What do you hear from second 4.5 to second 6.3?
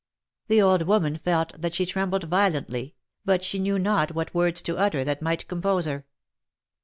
to utter that might compose her.